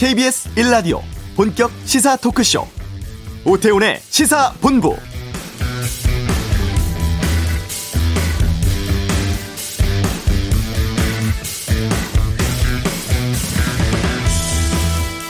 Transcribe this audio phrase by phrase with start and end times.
[0.00, 1.02] KBS 1라디오
[1.36, 2.66] 본격 시사 토크쇼
[3.44, 4.96] 오태훈의 시사본부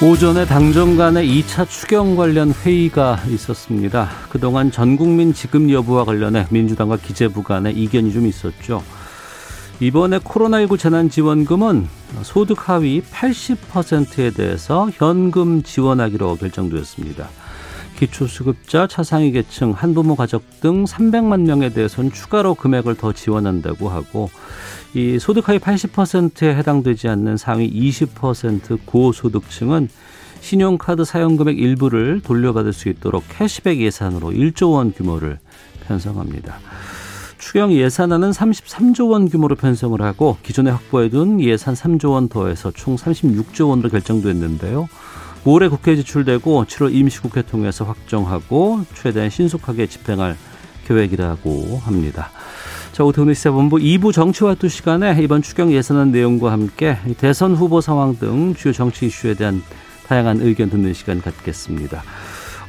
[0.00, 4.08] 오전에 당정 간의 2차 추경 관련 회의가 있었습니다.
[4.28, 8.84] 그동안 전 국민 지급 여부와 관련해 민주당과 기재부 간의 이견이 좀 있었죠.
[9.80, 11.88] 이번에 코로나19 재난지원금은
[12.22, 17.26] 소득 하위 80%에 대해서 현금 지원하기로 결정되었습니다.
[17.98, 24.30] 기초수급자, 차상위 계층, 한부모 가족 등 300만 명에 대해서는 추가로 금액을 더 지원한다고 하고
[24.92, 29.88] 이 소득 하위 80%에 해당되지 않는 상위 20% 고소득층은
[30.42, 35.38] 신용카드 사용금액 일부를 돌려받을 수 있도록 캐시백 예산으로 1조 원 규모를
[35.86, 36.58] 편성합니다.
[37.40, 43.70] 추경 예산안은 33조 원 규모로 편성을 하고 기존에 확보해둔 예산 3조 원 더해서 총 36조
[43.70, 44.88] 원으로 결정됐는데요.
[45.46, 50.36] 올해 국회에 지출되고 7월 임시국회 통해서 확정하고 최대한 신속하게 집행할
[50.86, 52.30] 계획이라고 합니다.
[52.92, 58.18] 자, 오태훈의 시사본부 2부 정치와 두 시간에 이번 추경 예산안 내용과 함께 대선 후보 상황
[58.18, 59.62] 등 주요 정치 이슈에 대한
[60.06, 62.02] 다양한 의견 듣는 시간 갖겠습니다.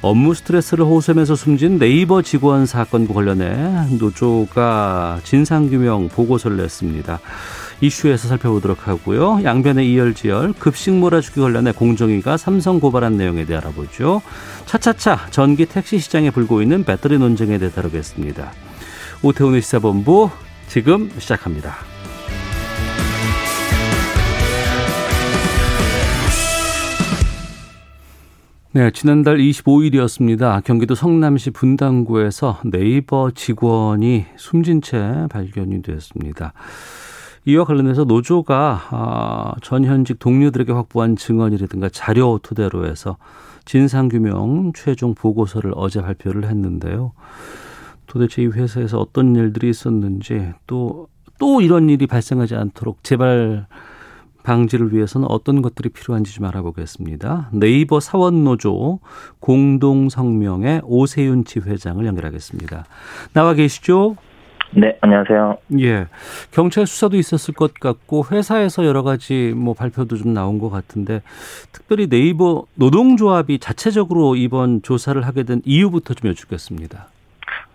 [0.01, 7.19] 업무 스트레스를 호소하면서 숨진 네이버 직원 사건과 관련해 노조가 진상규명 보고서를 냈습니다.
[7.81, 9.41] 이슈에서 살펴보도록 하고요.
[9.43, 14.21] 양변의 이열지열 급식 몰아주기 관련해 공정위가 삼성 고발한 내용에 대해 알아보죠.
[14.65, 18.51] 차차차 전기 택시 시장에 불고 있는 배터리 논쟁에 대해 다루겠습니다.
[19.23, 20.29] 오태훈의 시사본부
[20.67, 21.90] 지금 시작합니다.
[28.73, 30.63] 네, 지난달 25일이었습니다.
[30.63, 36.53] 경기도 성남시 분당구에서 네이버 직원이 숨진 채 발견이 되었습니다.
[37.43, 43.17] 이와 관련해서 노조가 아, 전현직 동료들에게 확보한 증언이라든가 자료 토대로 해서
[43.65, 47.11] 진상규명 최종 보고서를 어제 발표를 했는데요.
[48.07, 53.67] 도대체 이 회사에서 어떤 일들이 있었는지 또, 또 이런 일이 발생하지 않도록 제발
[54.43, 57.49] 방지를 위해서는 어떤 것들이 필요한지 좀 알아보겠습니다.
[57.51, 58.99] 네이버 사원노조
[59.39, 62.85] 공동성명의 오세윤 지회장을 연결하겠습니다.
[63.33, 64.15] 나와 계시죠?
[64.73, 65.57] 네, 안녕하세요.
[65.81, 66.07] 예.
[66.51, 71.21] 경찰 수사도 있었을 것 같고 회사에서 여러 가지 뭐 발표도 좀 나온 것 같은데
[71.73, 77.07] 특별히 네이버 노동조합이 자체적으로 이번 조사를 하게 된 이유부터 좀 여쭙겠습니다.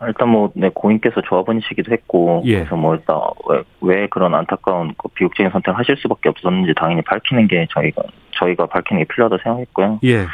[0.07, 2.57] 일단 뭐, 네, 고인께서 조합원이시기도 했고, 예.
[2.59, 7.49] 그래서 뭐, 일단, 왜, 왜 그런 안타까운 그 비극적인 선택을 하실 수밖에 없었는지 당연히 밝히는
[7.49, 10.01] 게 저희가, 저희가 밝히는 게 필요하다고 생각했고요.
[10.05, 10.27] 예.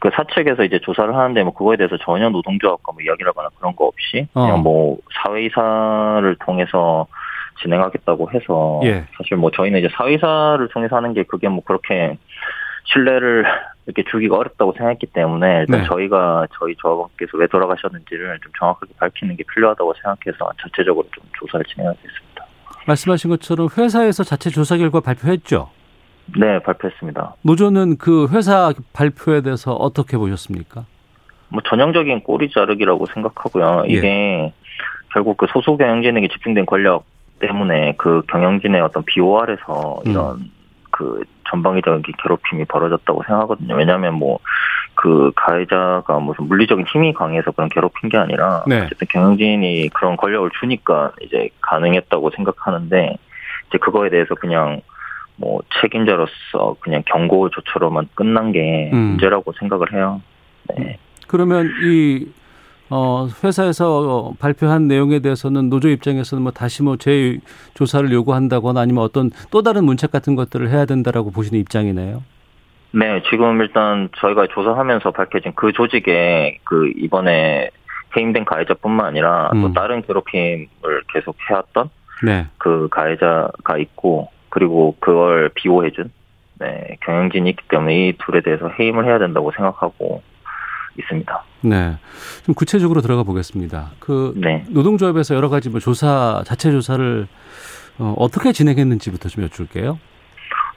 [0.00, 3.84] 그 사측에서 이제 조사를 하는데 뭐 그거에 대해서 전혀 노동조합과 뭐 이야기를 하거나 그런 거
[3.84, 4.46] 없이 어.
[4.46, 7.06] 그냥 뭐 사회이사를 통해서
[7.62, 9.04] 진행하겠다고 해서 예.
[9.16, 12.16] 사실 뭐 저희는 이제 사회이사를 통해서 하는 게 그게 뭐 그렇게
[12.84, 13.44] 신뢰를
[13.86, 15.86] 이렇게 주기가 어렵다고 생각했기 때문에 일단 네.
[15.86, 22.46] 저희가 저희 조합원께서 왜 돌아가셨는지를 좀 정확하게 밝히는 게 필요하다고 생각해서 자체적으로 좀 조사를 진행하겠습니다.
[22.86, 25.70] 말씀하신 것처럼 회사에서 자체 조사 결과 발표했죠?
[26.38, 27.34] 네, 발표했습니다.
[27.42, 30.84] 노조는 그 회사 발표에 대해서 어떻게 보셨습니까?
[31.48, 33.84] 뭐 전형적인 꼬리 자르기라고 생각하고요.
[33.88, 33.92] 예.
[33.92, 34.52] 이게 예.
[35.12, 37.04] 결국 그 소수 경영진에게 집중된 권력
[37.40, 40.50] 때문에 그 경영진의 어떤 비호알에서 이런 음.
[41.00, 43.74] 그 전방위적인 괴롭힘이 벌어졌다고 생각하거든요.
[43.74, 44.38] 왜냐하면 뭐
[45.00, 48.82] 그 가해자가 무슨 물리적인 힘이 강해서 그런 괴롭힌 게 아니라 네.
[48.82, 53.16] 어쨌든 경영진이 그런 권력을 주니까 이제 가능했다고 생각하는데
[53.68, 54.82] 이제 그거에 대해서 그냥
[55.36, 58.98] 뭐 책임자로서 그냥 경고 조처럼만 끝난 게 음.
[58.98, 60.20] 문제라고 생각을 해요.
[60.76, 60.98] 네.
[61.26, 62.26] 그러면 이
[62.90, 69.62] 어, 회사에서 발표한 내용에 대해서는 노조 입장에서는 뭐 다시 뭐 재조사를 요구한다거나 아니면 어떤 또
[69.62, 72.22] 다른 문책 같은 것들을 해야 된다라고 보시는 입장이네요.
[72.92, 77.70] 네, 지금 일단 저희가 조사하면서 밝혀진 그 조직에 그 이번에
[78.16, 79.62] 해임된 가해자뿐만 아니라 음.
[79.62, 80.68] 또 다른 괴롭힘을
[81.12, 81.90] 계속 해왔던
[82.24, 82.48] 네.
[82.58, 86.10] 그 가해자가 있고 그리고 그걸 비호해준
[86.58, 90.22] 네, 경영진이 있기 때문에 이 둘에 대해서 해임을 해야 된다고 생각하고
[91.00, 91.44] 있습니다.
[91.62, 91.96] 네.
[92.44, 93.90] 좀 구체적으로 들어가 보겠습니다.
[93.98, 94.64] 그 네.
[94.68, 97.26] 노동조합에서 여러 가지 뭐 조사 자체 조사를
[97.98, 99.98] 어, 어떻게 진행했는지부터 좀 여쭐게요.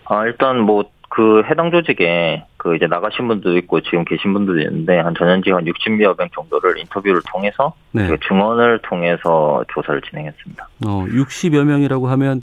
[0.05, 0.83] 아, 일단 뭐
[1.13, 5.63] 그 해당 조직에 그 이제 나가신 분도 있고 지금 계신 분들도 있는데 한 전현직 한
[5.63, 8.07] 60여 명 정도를 인터뷰를 통해서 네.
[8.07, 10.69] 그 증언을 통해서 조사를 진행했습니다.
[10.87, 12.41] 어, 60여 명이라고 하면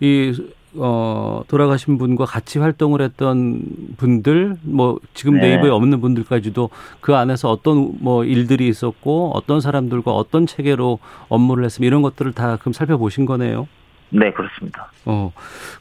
[0.00, 0.34] 이
[0.76, 3.62] 어, 돌아가신 분과 같이 활동을 했던
[3.96, 5.48] 분들, 뭐, 지금 네.
[5.48, 6.70] 네이버에 없는 분들까지도
[7.00, 12.56] 그 안에서 어떤 뭐 일들이 있었고, 어떤 사람들과 어떤 체계로 업무를 했으면 이런 것들을 다
[12.56, 13.68] 그럼 살펴보신 거네요?
[14.10, 14.90] 네, 그렇습니다.
[15.06, 15.32] 어,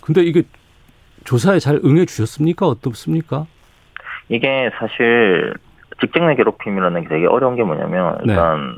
[0.01, 0.43] 근데 이게
[1.23, 2.67] 조사에 잘 응해 주셨습니까?
[2.67, 3.45] 어떻습니까?
[4.29, 5.53] 이게 사실
[5.99, 8.33] 직장 내 괴롭힘이라는 게 되게 어려운 게 뭐냐면 네.
[8.33, 8.77] 일단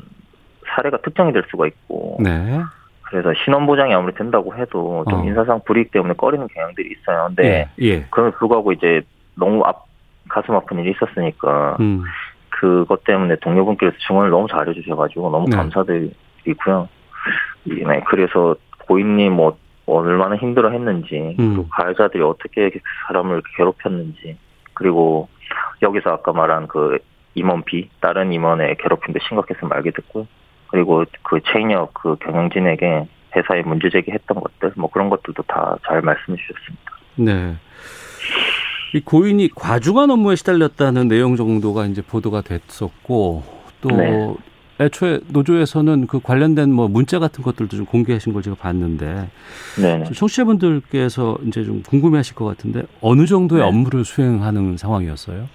[0.74, 2.60] 사례가 특정이 될 수가 있고 네.
[3.12, 5.24] 그래서 신원 보장이 아무리 된다고 해도 좀 어.
[5.24, 7.26] 인사상 불이익 때문에 꺼리는 경향들이 있어요.
[7.28, 7.84] 근데 예.
[7.84, 8.06] 예.
[8.10, 9.02] 그럼에도 불구하고 이제
[9.34, 9.84] 너무 앞,
[10.30, 12.04] 가슴 아픈 일이 있었으니까 음.
[12.48, 15.56] 그것 때문에 동료분께서 증언을 너무 잘해주셔가지고 너무 네.
[15.56, 16.88] 감사드리고요.
[17.64, 18.56] 네, 그래서
[18.86, 21.54] 고인님 뭐 얼마나 힘들어했는지 음.
[21.54, 22.70] 그리고 가해자들이 어떻게
[23.08, 24.38] 사람을 괴롭혔는지
[24.72, 25.28] 그리고
[25.82, 26.98] 여기서 아까 말한 그
[27.34, 30.26] 임원 B 다른 임원의 괴롭힘도 심각했음을 알게 됐고요.
[30.72, 36.36] 그리고 그 체인역 그 경영진에게 회사에 문제 제기했던 것들 뭐 그런 것들도 다 잘 말씀해
[36.36, 36.92] 주셨습니다.
[37.16, 37.54] 네.
[38.94, 43.42] 이 고인이 과중한 업무에 시달렸다는 내용 정도가 이제 보도가 됐었고
[43.80, 44.34] 또 네.
[44.80, 49.28] 애초에 노조에서는 그 관련된 뭐 문자 같은 것들도 좀 공개하신 걸 제가 봤는데
[49.80, 50.04] 네.
[50.14, 53.68] 청취자분들께서 이제 좀 궁금해하실 것 같은데 어느 정도의 네.
[53.68, 55.46] 업무를 수행하는 상황이었어요?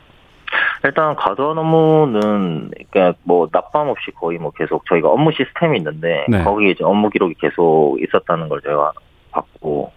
[0.83, 6.43] 일단 과도한 업무는 그러니까 뭐 낮밤 없이 거의 뭐 계속 저희가 업무 시스템이 있는데 네.
[6.43, 8.91] 거기에 이제 업무 기록이 계속 있었다는 걸 제가
[9.31, 9.91] 봤고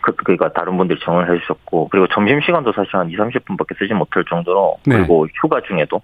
[0.00, 4.24] 그, 그니까 다른 분들이 정을 해주셨고 그리고 점심 시간도 사실 한 2, 30분밖에 쓰지 못할
[4.28, 4.96] 정도로 네.
[4.96, 6.00] 그리고 휴가 중에도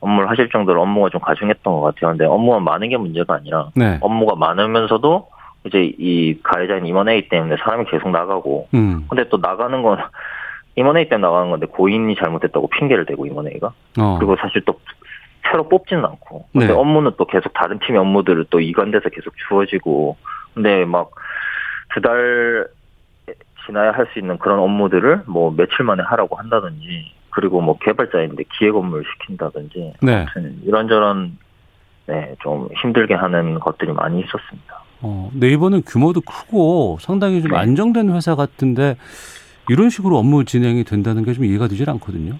[0.00, 2.10] 업무를 하실 정도로 업무가 좀 가중했던 것 같아요.
[2.10, 3.98] 근데 업무가 많은 게 문제가 아니라 네.
[4.00, 5.28] 업무가 많으면서도
[5.64, 9.06] 이제 이 가해자인 임원회의 때문에 사람이 계속 나가고 음.
[9.08, 9.98] 근데 또 나가는 건
[10.76, 14.16] 임원회의 때문에 나가는 건데 고인이 잘못했다고 핑계를 대고 임원회의가 어.
[14.18, 14.78] 그리고 사실 또
[15.50, 16.72] 새로 뽑지는 않고 근데 네.
[16.72, 20.16] 업무는 또 계속 다른 팀의 업무들을 또 이관돼서 계속 주어지고
[20.54, 21.10] 근데 막
[21.94, 22.68] 두 달
[23.66, 28.74] 지나야 할 수 있는 그런 업무들을 뭐 며칠 만에 하라고 한다든지 그리고 뭐 개발자인데 기획
[28.74, 30.26] 업무를 시킨다든지 네.
[30.64, 31.36] 이런저런
[32.06, 34.82] 네, 좀 힘들게 하는 것들이 많이 있었습니다.
[35.02, 37.58] 어, 네이버는 규모도 크고 상당히 좀 네.
[37.58, 38.96] 안정된 회사 같은데
[39.70, 42.34] 이런 식으로 업무 진행이 된다는 게 좀 이해가 되질 않거든요.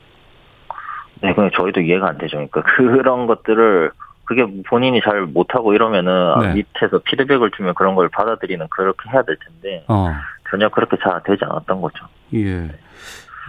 [1.23, 2.37] 네, 그냥 저희도 이해가 안 되죠.
[2.37, 3.91] 그러니까 그런 것들을
[4.25, 6.55] 그게 본인이 잘 못하고 이러면은 네.
[6.55, 10.13] 밑에서 피드백을 주면 그런 걸 받아들이는 그렇게 해야 될 텐데 어.
[10.51, 12.07] 전혀 그렇게 잘 되지 않았던 거죠.
[12.35, 12.71] 예.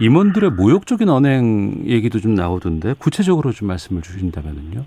[0.00, 4.84] 임원들의 모욕적인 언행 얘기도 좀 나오던데 구체적으로 좀 말씀을 주신다면요.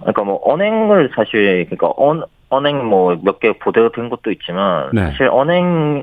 [0.00, 5.06] 그러니까 뭐 언행을 사실 그러니까 언, 언행 뭐 몇 개 보도가 된 것도 있지만 네.
[5.06, 6.02] 사실 언행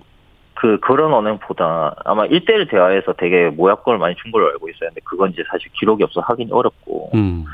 [0.56, 4.90] 그 그런 언행보다 아마 일대일 대화에서 되게 모약권을 많이 준 걸로 알고 있어요.
[4.90, 7.12] 근데 그건 이제 사실 기록이 없어 하긴 어렵고.
[7.14, 7.46] 음.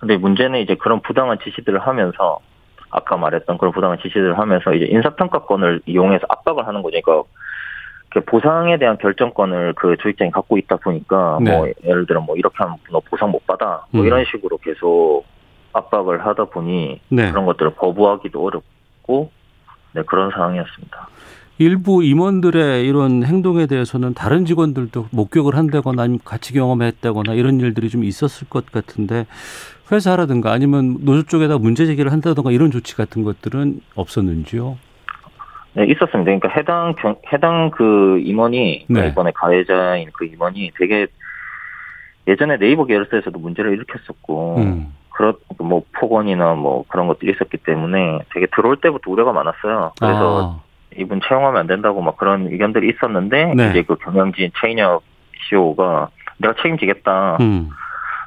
[0.00, 2.38] 근데 문제는 이제 그런 부당한 지시들을 하면서
[2.90, 7.00] 아까 말했던 그런 부당한 지시들을 하면서 이제 인사평가권을 이용해서 압박을 하는 거죠.
[7.02, 7.28] 그러니까
[8.10, 11.56] 그 보상에 대한 결정권을 그 조직장이 갖고 있다 보니까 네.
[11.56, 14.06] 뭐 예를 들어 뭐 이렇게 하면 너 보상 못 받아 뭐 음.
[14.06, 15.24] 이런 식으로 계속
[15.72, 17.30] 압박을 하다 보니 네.
[17.30, 19.32] 그런 것들을 거부하기도 어렵고
[19.92, 21.08] 네 그런 상황이었습니다.
[21.58, 28.02] 일부 임원들의 이런 행동에 대해서는 다른 직원들도 목격을 한다거나 아니면 같이 경험했다거나 이런 일들이 좀
[28.02, 29.26] 있었을 것 같은데
[29.92, 34.78] 회사라든가 아니면 노조 쪽에다 문제 제기를 한다든가 이런 조치 같은 것들은 없었는지요?
[35.74, 36.24] 네, 있었습니다.
[36.24, 39.08] 그러니까 해당 경, 해당 그 임원이 네.
[39.08, 41.06] 이번에 가해자인 그 임원이 되게
[42.26, 44.94] 예전에 네이버 계열사에서도 문제를 일으켰었고 음.
[45.10, 49.92] 그런 뭐 폭언이나 뭐 그런 것들이 있었기 때문에 되게 들어올 때부터 우려가 많았어요.
[50.00, 50.73] 그래서 아.
[50.98, 53.70] 이분 채용하면 안 된다고 막 그런 의견들이 있었는데 네.
[53.70, 55.02] 이제 그 경영진 최인혁
[55.48, 56.08] CEO가
[56.38, 57.38] 내가 책임지겠다.
[57.40, 57.70] 음.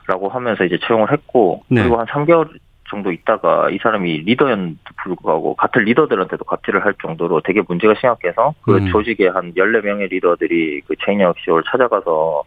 [0.08, 1.82] 라고 하면서 이제 채용을 했고 네.
[1.82, 2.48] 그리고 한 3개월
[2.90, 8.78] 정도 있다가 이 사람이 리더였는데 불구하고 같은 리더들한테도 갑질을 할 정도로 되게 문제가 심각해서 그
[8.78, 8.88] 음.
[8.90, 12.44] 조직의 한 14명의 리더들이 그 체인혁 씨를 찾아가서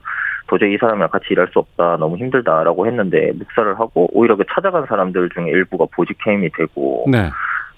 [0.47, 4.87] 도저히 이 사람이랑 같이 일할 수 없다 너무 힘들다라고 했는데 묵살을 하고 오히려 그 찾아간
[4.87, 7.31] 사람들 중에 일부가 보직 해임이 되고 네.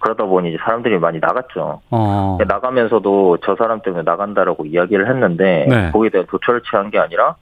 [0.02, 1.80] 그러다 보니 이제 사람들이 많이 나갔죠.
[1.90, 2.38] 어.
[2.46, 5.90] 나가면서도 저 사람 때문에 나간다라고 이야기를 했는데 네.
[5.92, 7.36] 거기에 대한 조처를 취한 게 아니라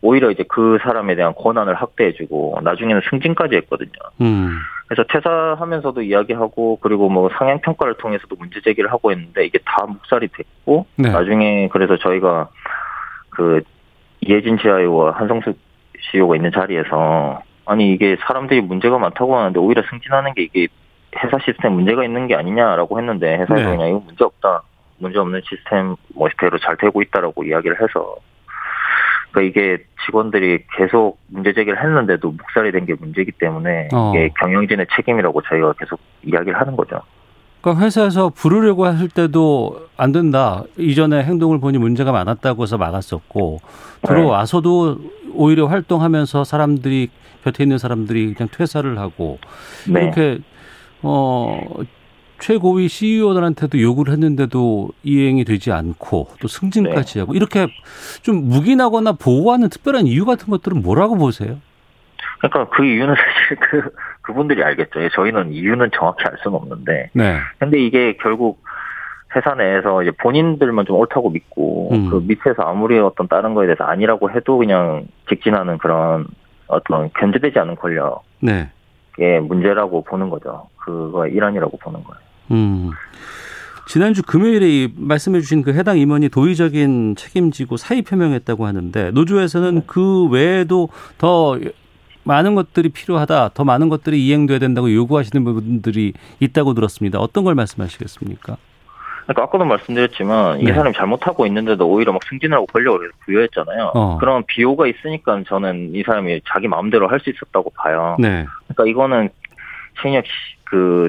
[0.00, 3.90] 오히려 이제 그 사람에 대한 권한을 확대해주고 나중에는 승진까지 했거든요.
[4.20, 4.58] 음.
[4.86, 10.28] 그래서 퇴사하면서도 이야기하고 그리고 뭐 상향 평가를 통해서도 문제 제기를 하고 있는데 이게 다 묵살이
[10.28, 11.10] 됐고 네.
[11.10, 12.48] 나중에 그래서 저희가
[13.30, 13.62] 그
[14.20, 15.54] 이혜진 지아이와 한성수
[16.12, 20.68] CEO가 있는 자리에서 아니 이게 사람들이 문제가 많다고 하는데 오히려 승진하는 게 이게
[21.22, 23.76] 회사 시스템 문제가 있는 게 아니냐라고 했는데 회사에서 네.
[23.76, 24.62] 그냥 이거 문제 없다
[24.98, 28.16] 문제 없는 시스템 뭐 그대로 잘 되고 있다라고 이야기를 해서
[29.32, 34.12] 그러니까 이게 직원들이 계속 문제 제기를 했는데도 묵살이 된 게 문제이기 때문에 어.
[34.14, 37.00] 이게 경영진의 책임이라고 저희가 계속 이야기를 하는 거죠.
[37.60, 40.62] 그러니까 회사에서 부르려고 했을 때도 안 된다.
[40.76, 43.58] 이전에 행동을 보니 문제가 많았다고 해서 막았었고
[44.06, 44.98] 들어와서도
[45.32, 47.08] 오히려 활동하면서 사람들이
[47.42, 49.38] 곁에 있는 사람들이 그냥 퇴사를 하고
[49.90, 50.02] 네.
[50.02, 50.38] 이렇게
[51.04, 51.60] 어
[52.38, 57.20] 최고위 CEO들한테도 요구를 했는데도 이행이 되지 않고 또 승진까지 네.
[57.20, 57.68] 하고 이렇게
[58.22, 61.58] 좀 묵인하거나 보호하는 특별한 이유 같은 것들은 뭐라고 보세요?
[62.38, 63.90] 그러니까 그 이유는 사실 그
[64.22, 65.02] 그분들이 알겠죠.
[65.02, 67.10] 예, 저희는 이유는 정확히 알 수는 없는데.
[67.12, 67.38] 네.
[67.58, 68.62] 근데 이게 결국
[69.36, 72.10] 회사 내에서 이제 본인들만 좀 옳다고 믿고 음.
[72.10, 76.26] 그 밑에서 아무리 어떤 다른 거에 대해서 아니라고 해도 그냥 직진하는 그런
[76.66, 78.68] 어떤 견제되지 않은 권력의
[79.18, 79.40] 네.
[79.40, 80.68] 문제라고 보는 거죠.
[80.76, 82.20] 그거 일환이라고 보는 거예요.
[82.50, 82.90] 음.
[83.86, 89.82] 지난주 금요일에 말씀해 주신 그 해당 임원이 도의적인 책임지고 사의 표명했다고 하는데 노조에서는 네.
[89.86, 91.58] 그 외에도 더
[92.24, 97.18] 많은 것들이 필요하다, 더 많은 것들이 이행돼야 된다고 요구하시는 부분들이 있다고 들었습니다.
[97.18, 98.56] 어떤 걸 말씀하시겠습니까?
[99.26, 100.70] 그러니까 아까도 말씀드렸지만 네.
[100.70, 103.92] 이 사람이 잘못하고 있는데도 오히려 막 승진하고 권력을 부여했잖아요.
[103.94, 104.18] 어.
[104.18, 108.16] 그런 비호가 있으니까 저는 이 사람이 자기 마음대로 할 수 있었다고 봐요.
[108.18, 108.44] 네.
[108.68, 109.30] 그러니까 이거는
[110.02, 110.24] 신혁
[110.64, 111.08] 그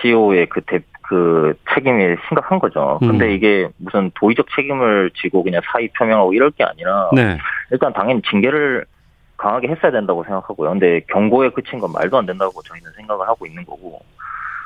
[0.00, 2.98] CEO의 그, 대, 그 책임이 심각한 거죠.
[3.00, 3.30] 근데 음.
[3.32, 7.36] 이게 무슨 도의적 책임을 지고 그냥 사의 표명하고 이럴 게 아니라 네.
[7.70, 8.86] 일단 당연히 징계를
[9.36, 10.70] 강하게 했어야 된다고 생각하고요.
[10.70, 14.00] 근데 경고에 그친 건 말도 안 된다고 저희는 생각을 하고 있는 거고.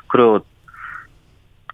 [0.07, 0.39] 그리고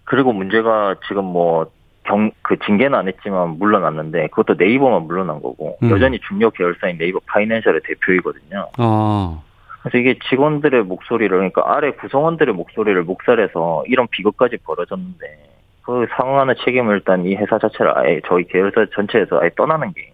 [0.04, 1.68] 그리고 문제가 지금 뭐
[2.04, 5.92] 경, 그 징계는 안 했지만 물러났는데 그것도 네이버만 물러난 거고 음.
[5.92, 8.68] 여전히 중요 계열사인 네이버 파이낸셜의 대표이거든요.
[8.80, 9.44] 어.
[9.82, 15.50] 그래서 이게 직원들의 목소리를 그러니까 아래 구성원들의 목소리를 목살해서 이런 비극까지 벌어졌는데
[15.84, 20.14] 그 상황하는 책임을 일단 이 회사 자체를 아예 저희 계열사 전체에서 아예 떠나는 게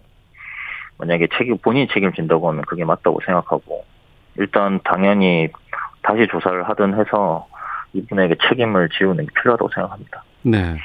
[0.98, 3.84] 만약에 책임 본인이 책임진다고 하면 그게 맞다고 생각하고
[4.36, 5.48] 일단 당연히
[6.02, 7.46] 다시 조사를 하든 해서
[7.92, 10.24] 이분에게 책임을 지우는 게 필요하다고 생각합니다.
[10.42, 10.76] 네.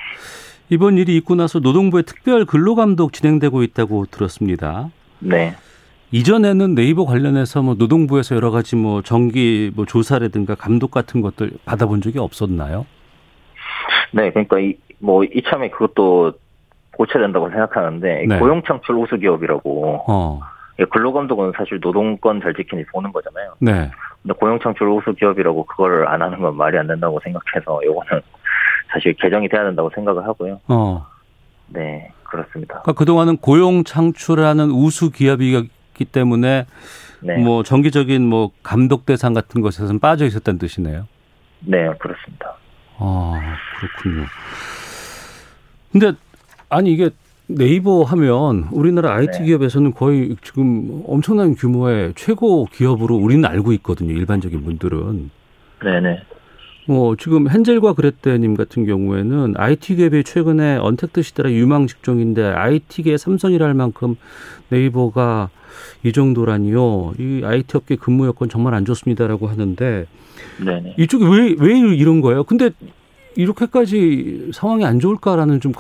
[0.70, 4.90] 이번 일이 있고 나서 노동부의 특별 근로감독 진행되고 있다고 들었습니다.
[5.20, 5.56] 네.
[6.12, 12.02] 이전에는 네이버 관련해서 뭐 노동부에서 여러 가지 뭐 정기 뭐 조사라든가 감독 같은 것들 받아본
[12.02, 12.86] 적이 없었나요?
[14.12, 16.34] 네, 그러니까 이, 뭐 이참에 그것도
[16.92, 18.40] 고쳐야 된다고 생각하는데 네.
[18.40, 20.40] 고용창출 우수 기업이라고 어.
[20.80, 23.54] 예, 근로감독은 사실 노동권 잘 지키니 보는 거잖아요.
[23.60, 23.92] 네.
[24.40, 28.22] 고용창출 우수 기업이라고 그걸 안 하는 건 말이 안 된다고 생각해서 이거는
[28.92, 30.62] 사실 개정이 돼야 된다고 생각을 하고요.
[30.68, 31.06] 어.
[31.68, 32.82] 네, 그렇습니다.
[32.82, 36.66] 그러니까 그동안은 고용 창출하는 우수 기업이기 때문에
[37.22, 37.38] 네.
[37.38, 41.08] 뭐 정기적인 뭐 감독 대상 같은 것에서는 빠져 있었다는 뜻이네요.
[41.62, 42.56] 네, 그렇습니다.
[42.98, 43.40] 아,
[43.80, 44.26] 그렇군요.
[45.92, 46.14] 근데
[46.70, 47.10] 아니 이게
[47.48, 49.46] 네이버 하면 우리나라 IT 네.
[49.46, 54.14] 기업에서는 거의 지금 엄청난 규모의 최고 기업으로 우리는 알고 있거든요.
[54.14, 55.30] 일반적인 분들은.
[55.84, 56.20] 네네.
[56.88, 63.74] 뭐 지금 헨젤과 그레테님 같은 경우에는 IT 기업이 최근에 언택트 시대라 유망 직종인데 IT계 삼선이랄
[63.74, 64.16] 만큼
[64.70, 65.50] 네이버가
[66.04, 67.14] 이 정도라니요.
[67.20, 70.06] 이 IT 업계 근무 여건 정말 안 좋습니다라고 하는데
[70.64, 70.96] 네네.
[70.98, 72.44] 이쪽이 왜 왜 이런 거예요?
[72.44, 72.72] 근데
[73.36, 75.72] 이렇게까지 상황이 안 좋을까라는 좀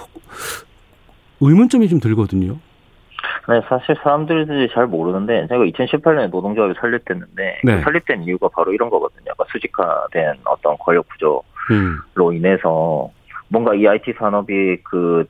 [1.47, 2.57] 의문점이 좀 들거든요.
[3.49, 7.75] 네, 사실 사람들이 잘 모르는데 제가 2018년에 노동조합이 설립됐는데 네.
[7.75, 9.23] 그 설립된 이유가 바로 이런 거거든요.
[9.23, 12.33] 그러니까 수직화된 어떤 권력 구조로 음.
[12.33, 13.09] 인해서
[13.49, 15.25] 뭔가 이 IT 산업이 그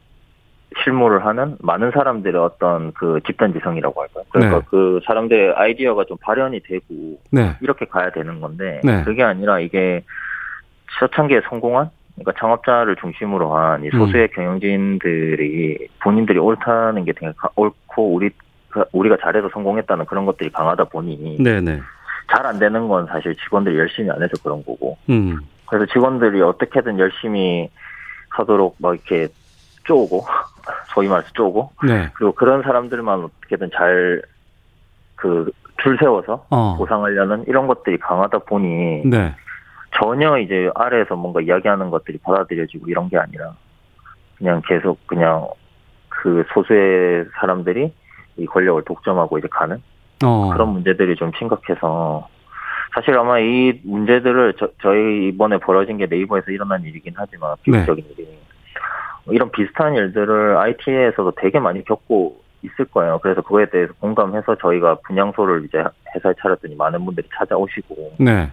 [0.84, 4.24] 실무를 하는 많은 사람들의 어떤 그 집단지성이라고 할까요?
[4.30, 4.66] 그러니까 네.
[4.70, 7.56] 그 사람들의 아이디어가 좀 발현이 되고 네.
[7.62, 9.04] 이렇게 가야 되는 건데 네.
[9.04, 10.04] 그게 아니라 이게
[11.00, 14.36] 초창기에 성공한 그러니까 창업자를 중심으로 한이 소수의 음.
[14.36, 18.30] 경영진들이 본인들이 옳다는 게 되게 옳고 우리
[18.70, 21.38] 그 우리가 잘해서 성공했다는 그런 것들이 강하다 보니
[22.32, 25.40] 잘안 되는 건 사실 직원들이 열심히 안 해서 그런 거고 음.
[25.68, 27.70] 그래서 직원들이 어떻게든 열심히
[28.30, 29.28] 하도록 막 이렇게
[29.86, 30.26] 쪼고
[30.94, 32.10] 소위 말해서 쪼고 네.
[32.14, 34.22] 그리고 그런 사람들만 어떻게든 잘
[35.16, 35.52] 그
[35.84, 36.76] 줄 세워서 어.
[36.78, 39.36] 보상하려는 이런 것들이 강하다 보니 네.
[39.96, 43.54] 전혀 이제 아래에서 뭔가 이야기하는 것들이 받아들여지고 이런 게 아니라
[44.38, 45.48] 그냥 계속 그냥
[46.10, 47.94] 그 소수의 사람들이
[48.38, 49.82] 이 권력을 독점하고 이제 가는
[50.24, 50.50] 어.
[50.54, 52.28] 그런 문제들이 좀 심각해서
[52.94, 58.14] 사실 아마 이 문제들을 저, 저희 이번에 벌어진 게 네이버에서 일어난 일이긴 하지만 비극적인 네.
[58.14, 58.40] 일이
[59.30, 63.20] 이런 비슷한 일들을 IT에서도 되게 많이 겪고 있을 거예요.
[63.22, 65.84] 그래서 그거에 대해서 공감해서 저희가 분향소를 이제
[66.16, 68.52] 회사에 차렸더니 많은 분들이 찾아오시고 네.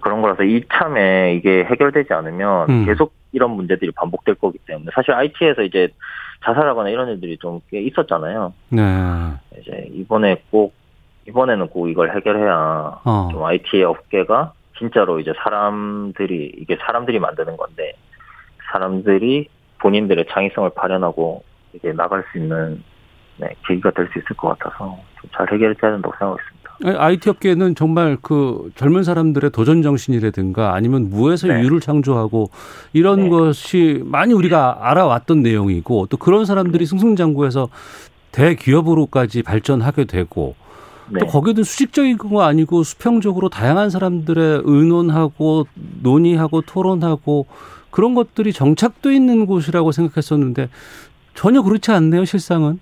[0.00, 2.86] 그런 거라서 이참에 이게 해결되지 않으면 음.
[2.86, 5.88] 계속 이런 문제들이 반복될 거기 때문에 사실 IT에서 이제
[6.44, 8.52] 자살하거나 이런 일들이 좀 꽤 있었잖아요.
[8.70, 8.82] 네.
[9.60, 10.74] 이제 이번에 꼭
[11.26, 13.28] 이번에는 꼭 이걸 해결해야 어.
[13.32, 17.92] 좀 IT 업계가 진짜로 이제 사람들이 이게 사람들이 만드는 건데
[18.72, 19.48] 사람들이
[19.78, 22.82] 본인들의 창의성을 발현하고 이제 나갈 수 있는
[23.36, 26.53] 네, 계기가 될 수 있을 것 같아서 좀잘 해결해야 된다고 생각하겠습니다.
[26.82, 31.62] IT 업계는 정말 그 젊은 사람들의 도전 정신이라든가 아니면 무에서 네.
[31.62, 32.50] 유를 창조하고
[32.92, 33.28] 이런 네.
[33.28, 36.88] 것이 많이 우리가 알아왔던 내용이고 또 그런 사람들이 네.
[36.88, 37.68] 승승장구해서
[38.32, 40.56] 대기업으로까지 발전하게 되고
[41.10, 41.20] 네.
[41.20, 45.66] 또 거기도 수직적인 거 아니고 수평적으로 다양한 사람들의 의논하고
[46.02, 47.46] 논의하고 토론하고
[47.90, 50.68] 그런 것들이 정착돼 있는 곳이라고 생각했었는데
[51.34, 52.80] 전혀 그렇지 않네요, 실상은.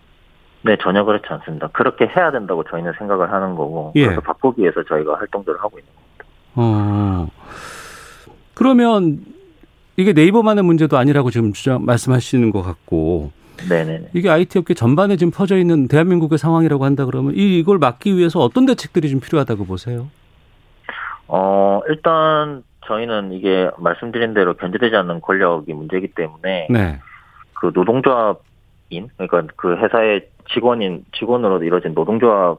[0.62, 1.68] 네, 전혀 그렇지 않습니다.
[1.68, 4.04] 그렇게 해야 된다고 저희는 생각을 하는 거고 예.
[4.04, 6.24] 그래서 바꾸기 위해서 저희가 활동들을 하고 있는 겁니다.
[6.54, 7.26] 어.
[8.54, 9.24] 그러면
[9.96, 13.32] 이게 네이버만의 문제도 아니라고 지금 주장 말씀하시는 것 같고
[13.68, 14.08] 네네.
[14.14, 18.66] 이게 IT 업계 전반에 지금 퍼져 있는 대한민국의 상황이라고 한다 그러면 이걸 막기 위해서 어떤
[18.66, 20.08] 대책들이 좀 필요하다고 보세요?
[21.28, 27.00] 어, 일단 저희는 이게 말씀드린 대로 견제되지 않는 권력이 문제이기 때문에 네.
[27.54, 32.58] 그 노동조합인 그러니까 그 회사의 직원인 직원으로 이루어진 노동조합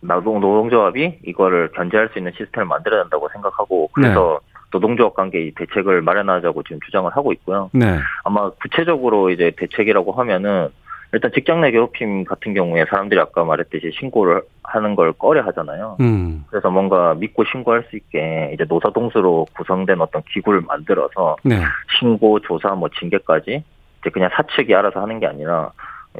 [0.00, 4.54] 노동 노동조합이 이거를 견제할 수 있는 시스템을 만들어야 된다고 생각하고 그래서 네.
[4.72, 7.70] 노동조합 관계 대책을 마련하자고 지금 주장을 하고 있고요.
[7.72, 7.98] 네.
[8.24, 10.68] 아마 구체적으로 이제 대책이라고 하면은
[11.14, 15.96] 일단 직장 내 괴롭힘 같은 경우에 사람들이 아까 말했듯이 신고를 하는 걸 꺼려 하잖아요.
[16.00, 16.44] 음.
[16.50, 21.62] 그래서 뭔가 믿고 신고할 수 있게 이제 노사동수로 구성된 어떤 기구를 만들어서 네.
[22.00, 23.62] 신고, 조사, 뭐 징계까지
[24.00, 25.70] 이제 그냥 사측이 알아서 하는 게 아니라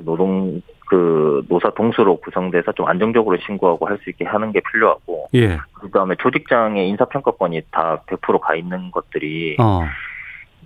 [0.03, 5.59] 노동 그 노사 동수로 구성돼서 좀 안정적으로 신고하고 할 수 있게 하는 게 필요하고 예.
[5.75, 9.83] 그다음에 조직장의 인사평가권이 다 100%가 있는 것들이 어.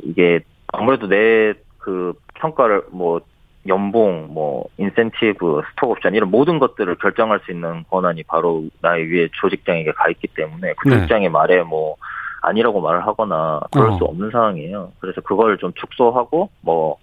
[0.02, 0.40] 이게
[0.72, 1.54] 아무래도 내
[1.88, 3.22] 그 평가를 뭐
[3.66, 9.28] 연봉, 뭐 인센티브, 스톡 옵션 이런 모든 것들을 결정할 수 있는 권한이 바로 나의 위에
[9.40, 10.96] 조직장에게 가 있기 때문에 그 네.
[10.96, 11.96] 조직장의 말에 뭐
[12.42, 13.96] 아니라고 말을 하거나 그럴 어.
[13.96, 14.92] 수 없는 상황이에요.
[15.00, 16.98] 그래서 그걸 좀 축소하고 뭐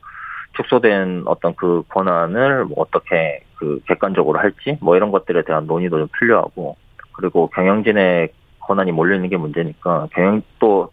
[0.55, 6.07] 축소된 어떤 그 권한을 뭐 어떻게 그 객관적으로 할지 뭐 이런 것들에 대한 논의도 좀
[6.19, 6.77] 필요하고
[7.13, 10.89] 그리고 경영진의 권한이 몰려 있는 게 문제니까 경영 또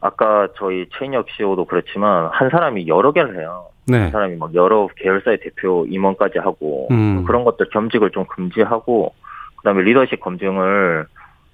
[0.00, 3.66] 아까 저희 최인혁 CEO도 그렇지만 한 사람이 여러 개를 해요.
[3.86, 3.98] 네.
[3.98, 7.24] 한 사람이 막 여러 계열사의 대표 임원까지 하고 음.
[7.24, 9.14] 그런 것들 겸직을 좀 금지하고
[9.56, 11.06] 그다음에 리더십 검증을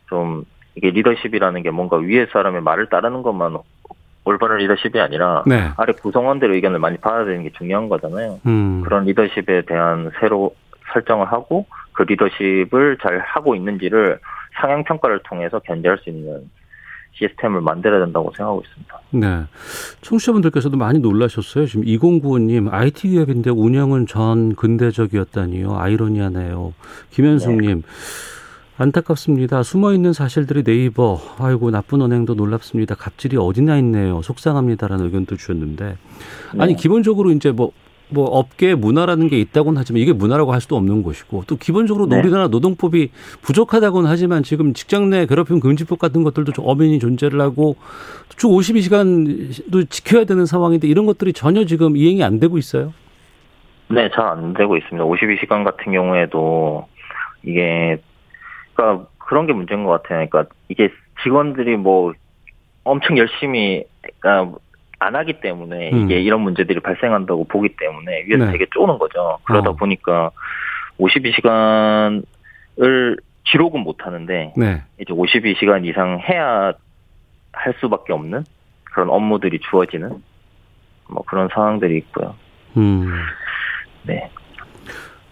[0.09, 3.57] 좀 이게 리더십이라는 게 뭔가 위에 사람의 말을 따르는 것만
[4.25, 5.71] 올바른 리더십이 아니라 네.
[5.77, 8.41] 아래 구성원들의 의견을 많이 받아들이는 게 중요한 거잖아요.
[8.47, 8.83] 음.
[8.83, 10.55] 그런 리더십에 대한 새로
[10.93, 14.19] 설정을 하고 그 리더십을 잘 하고 있는지를
[14.61, 16.51] 상향 평가를 통해서 견제할 수 있는
[17.15, 19.01] 시스템을 만들어야 된다고 생각하고 있습니다.
[19.11, 19.45] 네.
[20.01, 21.67] 청취자분들께서도 많이 놀라셨어요.
[21.67, 25.77] 지금 2095님, IT 기업인데 운영은 전 근대적이었다니요.
[25.77, 26.73] 아이러니하네요.
[27.11, 27.89] 김현숙님, 네.
[28.79, 29.63] 안타깝습니다.
[29.63, 32.95] 숨어 있는 사실들이 네이버, 아이고 나쁜 언행도 놀랍습니다.
[32.95, 34.23] 갑질이 어디나 있네요.
[34.23, 35.97] 속상합니다라는 의견도 주셨는데,
[36.59, 36.81] 아니 네.
[36.81, 37.73] 기본적으로 이제 뭐뭐
[38.09, 42.19] 뭐 업계 문화라는 게 있다고는 하지만 이게 문화라고 할 수도 없는 것이고 또 기본적으로 네.
[42.19, 43.11] 우리나라 노동법이
[43.43, 47.77] 부족하다고는 하지만 지금 직장 내 괴롭힘 금지법 같은 것들도 좀 엄연히 존재를 하고
[48.37, 52.95] 주 52시간도 지켜야 되는 상황인데 이런 것들이 전혀 지금 이행이 안 되고 있어요.
[53.89, 55.05] 네, 잘 안 되고 있습니다.
[55.05, 56.87] 52시간 같은 경우에도
[57.45, 58.01] 이게
[58.75, 60.27] 그러니까 그런 게 문제인 것 같아요.
[60.29, 60.91] 그러니까 이게
[61.23, 62.13] 직원들이 뭐
[62.85, 63.85] 엄청 열심히
[64.21, 64.59] 그러니까
[64.99, 66.05] 안 하기 때문에 음.
[66.05, 68.53] 이게 이런 문제들이 발생한다고 보기 때문에 위에서 네.
[68.53, 69.39] 되게 쪼는 거죠.
[69.45, 69.77] 그러다 어.
[69.77, 70.31] 보니까
[70.99, 72.23] 52시간을
[73.45, 74.83] 기록은 못 하는데 네.
[75.01, 76.73] 이제 52시간 이상 해야
[77.53, 78.45] 할 수밖에 없는
[78.85, 80.23] 그런 업무들이 주어지는
[81.11, 82.35] 뭐 그런 상황들이 있고요.
[82.77, 83.11] 음.
[84.05, 84.31] 네.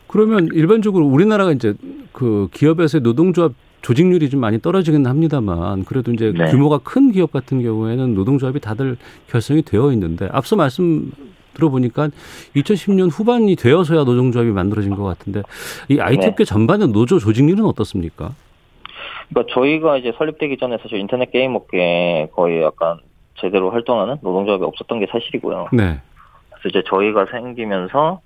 [0.09, 1.75] 그러면 일반적으로 우리나라가 이제
[2.21, 6.51] 그 기업에서의 노동조합 조직률이 좀 많이 떨어지긴 합니다만 그래도 이제 네.
[6.51, 8.99] 규모가 큰 기업 같은 경우에는 노동조합이 다들
[9.31, 11.11] 결성이 되어 있는데 앞서 말씀
[11.55, 12.11] 들어보니까
[12.57, 15.43] 2010년 후반이 되어서야 노동조합이 만들어진 것 같은데
[15.89, 16.45] 이 IT 업계 네.
[16.45, 18.33] 전반의 노조 조직률은 어떻습니까?
[19.31, 22.99] 그러니까 저희가 이제 설립되기 전에 사실 인터넷 게임 업계에 거의 약간
[23.41, 25.69] 제대로 활동하는 노동조합이 없었던 게 사실이고요.
[25.73, 26.03] 네.
[26.51, 28.21] 그래서 이제 저희가 생기면서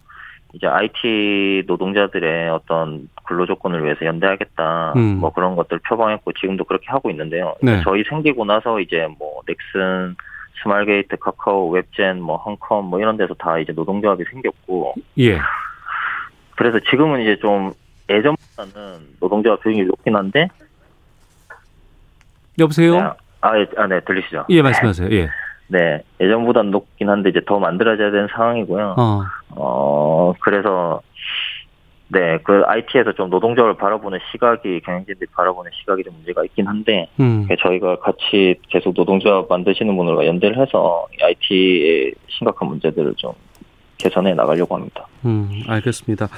[0.54, 5.18] 이제 IT 노동자들의 어떤 근로 조건을 위해서 연대하겠다 음.
[5.18, 7.54] 뭐 그런 것들 표방했고 지금도 그렇게 하고 있는데요.
[7.62, 7.80] 네.
[7.82, 10.14] 저희 생기고 나서 이제 뭐 넥슨,
[10.62, 15.38] 스마일게이트, 카카오, 웹젠, 뭐 한컴 뭐 이런 데서 다 이제 노동조합이 생겼고 예.
[16.56, 17.72] 그래서 지금은 이제 좀
[18.08, 20.48] 예전보다는 노동조합 비중이 높긴 한데
[22.58, 22.94] 여보세요?
[22.94, 23.10] 네.
[23.40, 24.46] 아, 예, 아, 네, 들리시죠?
[24.48, 25.10] 예, 말씀하세요.
[25.10, 25.28] 예.
[25.66, 28.94] 네, 예전보다는 높긴 한데 이제 더 만들어져야 되는 상황이고요.
[28.98, 31.00] 어, 어 그래서
[32.14, 37.48] 네, 그 IT에서 좀 노동자를 바라보는 시각이 경영진들이 바라보는 시각이 좀 문제가 있긴 한데 음.
[37.60, 43.32] 저희가 같이 계속 노동자 만드시는 분들과 연대를 해서 IT의 심각한 문제들을 좀
[43.98, 45.08] 개선해 나가려고 합니다.
[45.24, 46.28] 음, 알겠습니다.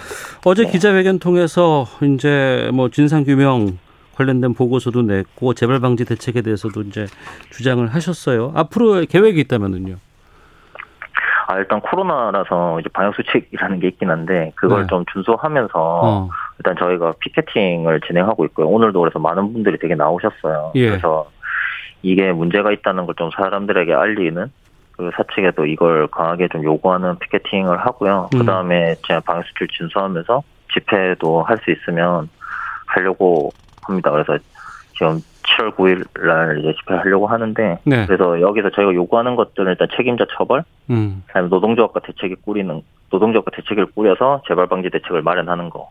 [0.46, 0.70] 어제 네.
[0.70, 3.78] 기자회견 통해서 이제 뭐 진상 규명
[4.14, 7.06] 관련된 보고서도 냈고 재발 방지 대책에 대해서도 이제
[7.50, 8.52] 주장을 하셨어요.
[8.54, 9.96] 앞으로의 계획이 있다면은요.
[11.46, 14.86] 아 일단 코로나라서 이제 방역 수칙이라는 게 있긴 한데 그걸 네.
[14.88, 16.28] 좀 준수하면서 어.
[16.58, 18.66] 일단 저희가 피켓팅을 진행하고 있고요.
[18.66, 20.72] 오늘도 그래서 많은 분들이 되게 나오셨어요.
[20.74, 20.88] 예.
[20.90, 21.30] 그래서
[22.02, 24.50] 이게 문제가 있다는 걸 좀 사람들에게 알리는
[24.96, 28.30] 그 사측에도 이걸 강하게 좀 요구하는 피켓팅을 하고요.
[28.34, 28.38] 음.
[28.38, 32.28] 그 다음에 제가 방역 수칙 준수하면서 집회도 할 수 있으면
[32.86, 34.10] 하려고 합니다.
[34.10, 34.36] 그래서
[34.94, 38.06] 지금 7월 9일 날 이제 집회하려고 하는데 네.
[38.06, 41.22] 그래서 여기서 저희가 요구하는 것들은 일단 책임자 처벌, 음.
[41.26, 45.90] 그다음에 노동조합과 대책이 꾸리는 노동조합과 대책을 꾸려서 재발 방지 대책을 마련하는 거.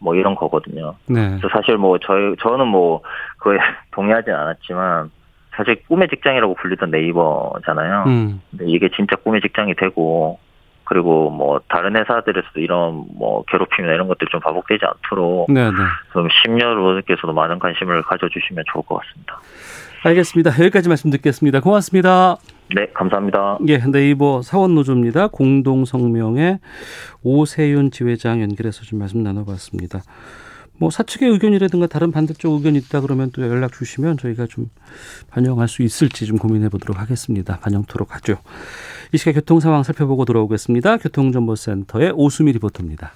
[0.00, 0.94] 뭐 이런 거거든요.
[1.06, 1.28] 네.
[1.28, 3.02] 그래서 사실 뭐 저희 저는 뭐
[3.38, 3.58] 그에
[3.90, 5.10] 동의하진 않았지만
[5.56, 8.04] 사실 꿈의 직장이라고 불리던 네이버잖아요.
[8.06, 8.40] 음.
[8.50, 10.38] 근데 이게 진짜 꿈의 직장이 되고
[10.88, 15.70] 그리고 뭐 다른 회사들에서도 이런 뭐 괴롭힘이나 이런 것들이 좀 반복되지 않도록 네네.
[15.70, 15.76] 네.
[16.14, 19.38] 좀 심여로께서도 많은 관심을 가져주시면 좋을 것 같습니다.
[20.02, 20.50] 알겠습니다.
[20.52, 21.60] 여기까지 말씀 듣겠습니다.
[21.60, 22.36] 고맙습니다.
[22.74, 23.58] 네, 감사합니다.
[23.66, 25.28] 예, 네이버 사원노조입니다.
[25.28, 26.58] 공동성명의
[27.22, 30.00] 오세윤 지회장 연결해서 좀 말씀 나눠봤습니다.
[30.78, 34.70] 뭐 사측의 의견이라든가 다른 반대쪽 의견이 있다 그러면 또 연락 주시면 저희가 좀
[35.30, 37.58] 반영할 수 있을지 좀 고민해 보도록 하겠습니다.
[37.58, 38.38] 반영토록 하죠.
[39.12, 40.98] 이 시각 교통 상황 살펴보고 돌아오겠습니다.
[40.98, 43.12] 교통정보센터의 오수미 리포터입니다.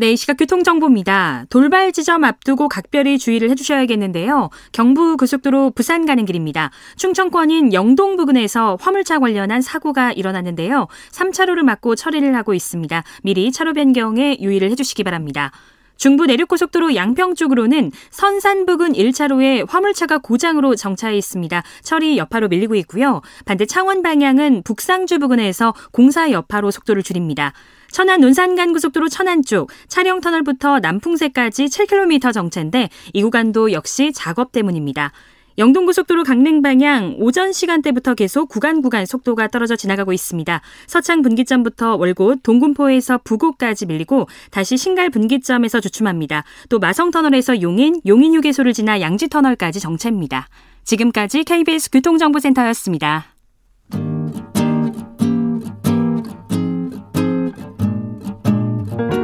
[0.00, 1.44] 네, 시각 교통정보입니다.
[1.50, 4.48] 돌발 지점 앞두고 각별히 주의를 해주셔야겠는데요.
[4.72, 6.70] 경부 고속도로 부산 가는 길입니다.
[6.96, 10.88] 충청권인 영동 부근에서 화물차 관련한 사고가 일어났는데요.
[11.12, 13.04] 3차로를 막고 처리를 하고 있습니다.
[13.22, 15.52] 미리 차로 변경에 유의를 해주시기 바랍니다.
[16.00, 21.62] 중부 내륙고속도로 양평 쪽으로는 선산 부근 1차로에 화물차가 고장으로 정차해 있습니다.
[21.82, 23.20] 처리 여파로 밀리고 있고요.
[23.44, 27.52] 반대 창원 방향은 북상주 부근에서 공사 여파로 속도를 줄입니다.
[27.90, 35.12] 천안 논산간 고속도로 천안 쪽 차량 터널부터 남풍새까지 7km 정체인데 이 구간도 역시 작업 때문입니다.
[35.58, 40.60] 영동고속도로 강릉 방향 오전 시간대부터 계속 구간 구간 속도가 떨어져 지나가고 있습니다.
[40.86, 46.44] 서창 분기점부터 월곶 동군포에서 부곡까지 밀리고 다시 신갈 분기점에서 주춤합니다.
[46.68, 50.48] 또 마성터널에서 용인, 용인 휴게소를 지나 양지터널까지 정체입니다.
[50.84, 53.26] 지금까지 KBS 교통정보센터였습니다.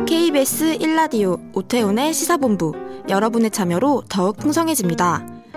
[0.06, 2.72] KBS 1라디오 오태훈의 시사본부
[3.08, 5.35] 여러분의 참여로 더욱 풍성해집니다.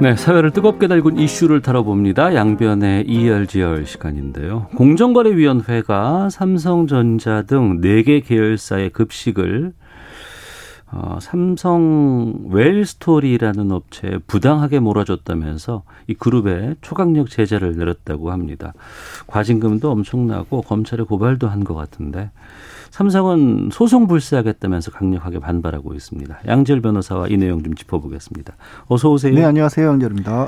[0.00, 2.34] 네, 사회를 뜨겁게 달군 이슈를 다뤄봅니다.
[2.34, 4.66] 양변의 이열지열 시간인데요.
[4.76, 9.72] 공정거래위원회가 삼성전자 등 4개 계열사의 급식을
[10.92, 18.74] 어, 삼성 웰스토리라는 업체에 부당하게 몰아줬다면서 이 그룹에 초강력 제재를 내렸다고 합니다.
[19.26, 22.30] 과징금도 엄청나고 검찰에 고발도 한 것 같은데
[22.94, 26.38] 삼성은 소송 불사하겠다면서 강력하게 반발하고 있습니다.
[26.46, 28.54] 양질 변호사와 이 내용 좀 짚어보겠습니다.
[28.86, 29.34] 어서 오세요.
[29.34, 29.88] 네, 안녕하세요.
[29.88, 30.46] 양질입니다.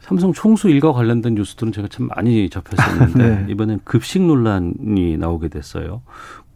[0.00, 3.52] 삼성 총수 일과 관련된 뉴스들은 제가 참 많이 접했었는데 네.
[3.52, 6.02] 이번엔 급식 논란이 나오게 됐어요.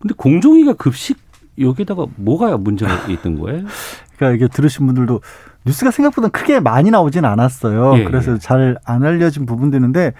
[0.00, 1.16] 근데 공정위가 급식
[1.60, 3.62] 여기다가 뭐가 문제가 있던 거예요?
[4.16, 5.20] 그러니까 이게 들으신 분들도
[5.64, 7.98] 뉴스가 생각보다 크게 많이 나오진 않았어요.
[7.98, 8.38] 예, 그래서 예.
[8.38, 10.12] 잘안 알려진 부분도 있는데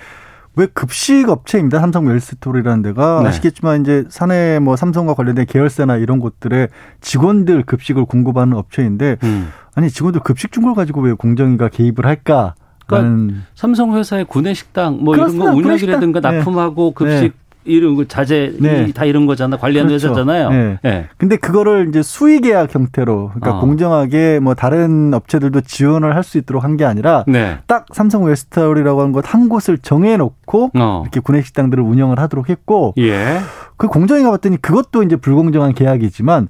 [0.57, 1.81] 왜 급식 업체입니다.
[1.81, 3.29] 삼성 웰스토리라는 데가 네.
[3.29, 6.69] 아시겠지만 이제 사내 뭐 삼성과 관련된 계열사나 이런 곳들의
[7.01, 9.49] 직원들 급식을 공급하는 업체인데 음.
[9.75, 12.55] 아니 직원들 급식 준 걸 가지고 왜 공정위가 개입을 할까?
[12.87, 15.45] 그러니까 삼성 회사의 구내식당 뭐 그렇습니다.
[15.45, 16.31] 이런 거 운영이라든가 네.
[16.39, 17.31] 납품하고 급식 네.
[17.65, 18.93] 이런 거 자재 네.
[18.93, 20.09] 다 이런 거잖아 관련 그렇죠.
[20.09, 20.51] 회사잖아요.
[20.51, 20.79] 네.
[20.83, 21.09] 네.
[21.17, 23.61] 근데 그거를 이제 수의 계약 형태로 그러니까 어.
[23.61, 27.59] 공정하게 뭐 다른 업체들도 지원을 할 수 있도록 한 게 아니라 네.
[27.67, 31.03] 딱 삼성 웨스트홀이라고 하는 것한 곳을 정해 놓고 어.
[31.05, 33.39] 이렇게 구내식당들을 운영을 하도록 했고 예.
[33.77, 36.49] 그 공정위가 봤더니 그것도 이제 불공정한 계약이지만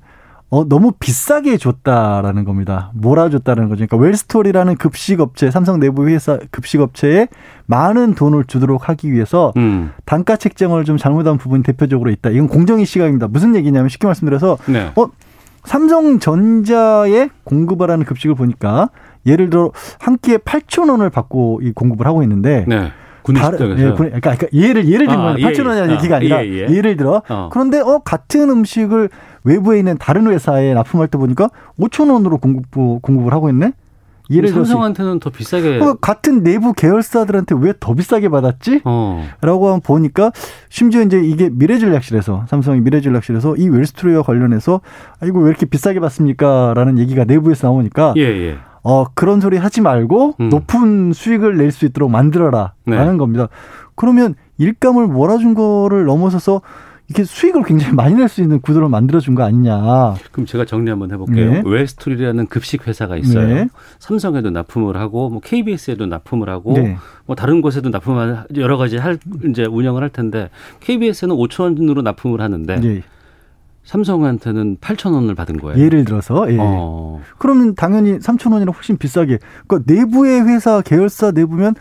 [0.55, 2.93] 어, 너무 비싸게 줬다라는 겁니다.
[2.95, 3.85] 몰아줬다는 거죠.
[3.87, 7.27] 그러니까 웰스토리라는 급식업체, 삼성 내부 회사 급식업체에
[7.67, 9.91] 많은 돈을 주도록 하기 위해서 음.
[10.05, 12.31] 단가 책정을 좀 잘못한 부분이 대표적으로 있다.
[12.31, 13.27] 이건 공정위 시각입니다.
[13.27, 14.93] 무슨 얘기냐면 쉽게 말씀드려서 네.
[14.95, 15.09] 어,
[15.65, 18.91] 삼성전자에 공급을 하는 급식을 보니까
[19.27, 22.93] 예를 들어 한 끼에 8천 원을 받고 이 공급을 하고 있는데 네.
[23.25, 26.67] 군식당에서 예, 그러니까, 그러니까 예를 예를 들면 아, 8천 원이라는 예, 얘기가 아 니라 예,
[26.69, 26.81] 예.
[26.83, 27.49] 를 들어 어.
[27.51, 29.09] 그런데 어 같은 음식을
[29.45, 32.71] 외부에 있는 다른 회사에 납품할 때 보니까 5천 원으로 공급
[33.03, 33.73] 공급을 하고 있네.
[34.31, 38.81] 예를 들어 삼성한테는 더 비싸게 어, 같은 내부 계열사들한테 왜 더 비싸게 받았지?
[38.87, 39.23] 어.
[39.43, 40.33] 라고 한번 보니까
[40.71, 44.81] 심지어 이제 이게 미래전략실에서 삼성이 미래전략실에서 이 웰스트리와 관련해서
[45.21, 48.57] 아 이거 왜 이렇게 비싸게 받습니까?라는 얘기가 내부에서 나오니까 예, 예.
[48.83, 50.49] 어 그런 소리 하지 말고 음.
[50.49, 53.17] 높은 수익을 낼 수 있도록 만들어라라는 네.
[53.19, 53.49] 겁니다.
[53.95, 56.63] 그러면 일감을 몰아준 거를 넘어서서
[57.09, 60.15] 이게 수익을 굉장히 많이 낼 수 있는 구도를 만들어준 거 아니냐.
[60.33, 61.53] 그럼 제가 정리 한번 해볼게요.
[61.53, 61.63] 네.
[61.65, 63.47] 웨스트리라는 급식 회사가 있어요.
[63.47, 63.69] 네.
[63.99, 66.97] 삼성에도 납품을 하고, 뭐 KBS에도 납품을 하고, 네.
[67.27, 70.49] 뭐 다른 곳에도 납품을 여러 가지 할 이제 운영을 할 텐데
[70.81, 72.81] KBS는 5천 원으로 납품을 하는데.
[72.81, 73.03] 네.
[73.85, 75.79] 삼성한테는 8천 원을 받은 거예요.
[75.79, 76.57] 예를 들어서, 예.
[76.59, 77.21] 어.
[77.37, 79.39] 그러면 당연히 3천 원이나 훨씬 비싸게.
[79.67, 81.75] 그러니까 내부의 회사 계열사 내부면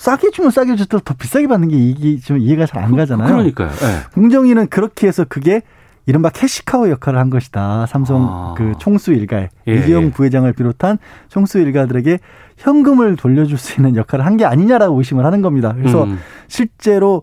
[0.00, 3.28] 싸게 주면 싸게 줬더 더 비싸게 받는 게 이게 좀 이해가 잘 안 가잖아요.
[3.28, 3.68] 그러니까요.
[3.68, 3.86] 네.
[4.14, 5.60] 공정위는 그렇게 해서 그게
[6.06, 7.84] 이른바 캐시카우 역할을 한 것이다.
[7.84, 8.54] 삼성 아.
[8.56, 10.10] 그 총수 일가 예, 이기영 예.
[10.10, 10.96] 부회장을 비롯한
[11.28, 12.18] 총수 일가들에게
[12.56, 15.74] 현금을 돌려줄 수 있는 역할을 한 게 아니냐라고 의심을 하는 겁니다.
[15.76, 16.18] 그래서 음.
[16.48, 17.22] 실제로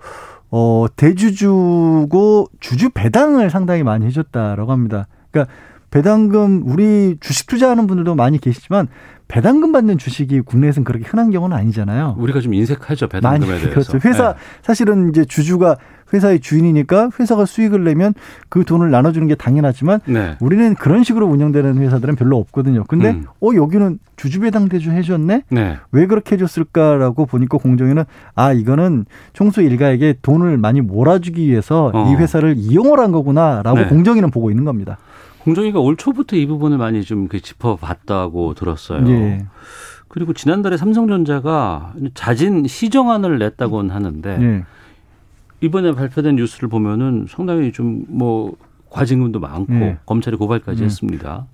[0.52, 5.08] 어 대주주고 주주 배당을 상당히 많이 해줬다라고 합니다.
[5.32, 5.52] 그러니까
[5.98, 8.88] 배당금 우리 주식 투자하는 분들도 많이 계시지만
[9.28, 12.16] 배당금 받는 주식이 국내에서는 그렇게 흔한 경우는 아니잖아요.
[12.20, 13.92] 우리가 좀 인색하죠 배당금에 많이, 대해서.
[13.92, 14.08] 그렇죠.
[14.08, 14.40] 회사 네.
[14.62, 15.76] 사실은 이제 주주가
[16.14, 18.14] 회사의 주인이니까 회사가 수익을 내면
[18.48, 20.38] 그 돈을 나눠주는 게 당연하지만 네.
[20.40, 22.84] 우리는 그런 식으로 운영되는 회사들은 별로 없거든요.
[22.88, 23.26] 근데 음.
[23.42, 25.44] 어 여기는 주주 배당 대주 해줬네.
[25.50, 25.78] 네.
[25.92, 28.04] 왜 그렇게 해줬을까라고 보니까 공정위는
[28.36, 32.10] 아 이거는 총수 일가에게 돈을 많이 몰아주기 위해서 어.
[32.10, 33.88] 이 회사를 이용을 한 거구나라고 네.
[33.88, 34.98] 공정위는 보고 있는 겁니다.
[35.48, 39.08] 공정위가 올 초부터 이 부분을 많이 좀 짚어봤다고 들었어요.
[39.10, 39.46] 예.
[40.10, 44.66] 그리고 지난달에 삼성전자가 자진 시정안을 냈다고는 하는데 예.
[45.62, 48.58] 이번에 발표된 뉴스를 보면은 상당히 좀 뭐
[48.90, 49.98] 과징금도 많고 예.
[50.06, 50.86] 검찰이 고발까지 예.
[50.86, 51.46] 했습니다.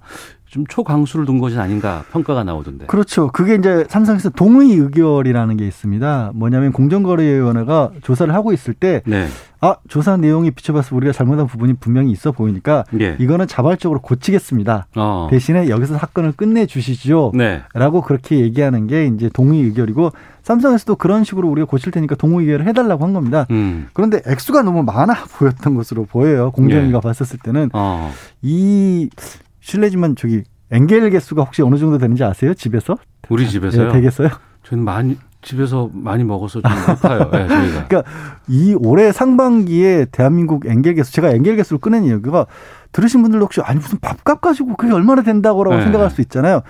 [0.54, 2.86] 좀 초강수를 둔 것이 아닌가 평가가 나오던데.
[2.86, 3.32] 그렇죠.
[3.32, 6.32] 그게 이제 삼성에서 동의 의결이라는 게 있습니다.
[6.36, 9.26] 뭐냐면 공정거래위원회가 조사를 하고 있을 때, 네.
[9.62, 13.16] 아 조사 내용이 비춰봐서 우리가 잘못한 부분이 분명히 있어 보이니까 네.
[13.20, 14.88] 이거는 자발적으로 고치겠습니다.
[14.96, 15.28] 어.
[15.32, 17.32] 대신에 여기서 사건을 끝내 주시죠.
[17.34, 17.64] 네.
[17.74, 20.12] 라고 그렇게 얘기하는 게 이제 동의 의결이고
[20.44, 23.48] 삼성에서도 그런 식으로 우리가 고칠 테니까 동의 의결을 해달라고 한 겁니다.
[23.50, 23.88] 음.
[23.94, 26.52] 그런데 액수가 너무 많아 보였던 것으로 보여요.
[26.52, 27.02] 공정위가 네.
[27.02, 28.12] 봤었을 때는 어.
[28.44, 29.10] 이
[29.64, 32.54] 실례지만 저기 엔겔 개수가 혹시 어느 정도 되는지 아세요?
[32.54, 32.98] 집에서?
[33.30, 33.88] 우리 집에서요?
[33.88, 34.30] 네, 되겠어요?
[34.64, 37.30] 저는 많이 집에서 많이 먹어서 좀 아파요.
[37.32, 37.88] 네, 저희가.
[37.88, 38.04] 그러니까
[38.48, 42.46] 이 올해 상반기에 대한민국 엔겔 개수 제가 엔겔 개수를 꺼낸 이유가
[42.92, 45.84] 들으신 분들도 혹시 아니 무슨 밥값 가지고 그게 얼마나 된다고라고 네.
[45.84, 46.62] 생각할 수 있잖아요.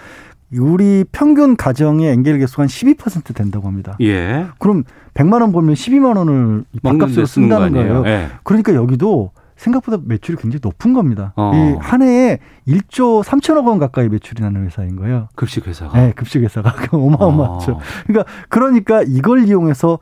[0.60, 3.97] 우리 평균 가정의 엔겔 개수가 한 12% 된다고 합니다.
[4.01, 4.45] 예.
[4.60, 4.84] 그럼
[5.15, 8.03] 100만 원 벌면 12만 원을 밥값으로 쓴다는 거예요.
[8.06, 8.27] 예.
[8.43, 9.32] 그러니까 여기도
[9.63, 11.34] 생각보다 매출이 굉장히 높은 겁니다.
[11.36, 11.52] 어.
[11.56, 15.30] 이한 해에 1조 3천억 원 가까이 매출이 나는 회사인 거예요.
[15.36, 15.97] 급식 회사가.
[15.97, 17.71] 네, 급식 회사가 어마어마하죠.
[17.73, 17.80] 어.
[18.06, 19.99] 그러니까 그러니까 이걸 이용해서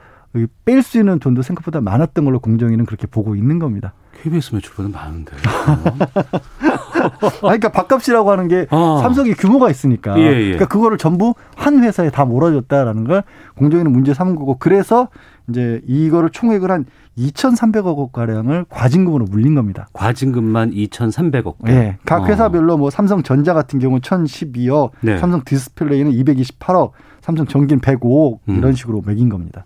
[0.65, 3.93] 뺄 수 있는 돈도 생각보다 많았던 걸로 공정위는 그렇게 보고 있는 겁니다.
[4.23, 5.31] KBS 매출보다 많은데.
[5.45, 8.99] 아, 그러니까 밥값이라고 하는 게 아.
[9.01, 10.17] 삼성이 규모가 있으니까.
[10.19, 10.43] 예, 예.
[10.43, 13.23] 그러니까 그거를 전부 한 회사에 다 몰아줬다라는 걸
[13.57, 15.07] 공정위는 문제 삼은 거고 그래서
[15.51, 16.85] 이제 이거를 총액을 한
[17.17, 19.87] 2,300억 원 가량을 과징금으로 물린 겁니다.
[19.93, 21.55] 과징금만 2,300억.
[21.63, 21.97] 네.
[22.05, 22.25] 각 어.
[22.25, 25.17] 회사별로 뭐 삼성전자 같은 경우 1,012억, 네.
[25.17, 28.55] 삼성 디스플레이는 228억, 삼성 전기는 105억 음.
[28.57, 29.65] 이런 식으로 매긴 겁니다.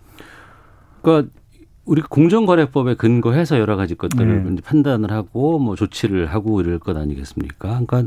[1.02, 1.30] 그러니까
[1.84, 4.60] 우리 공정거래법에 근거해서 여러 가지 것들을 네.
[4.62, 7.80] 판단을 하고 뭐 조치를 하고 이럴 것 아니겠습니까?
[7.86, 8.04] 그러니까